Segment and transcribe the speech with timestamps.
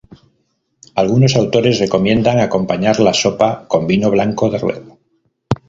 [1.01, 4.97] Algunos autores recomiendan acompañar la sopa con vino blanco de Rueda.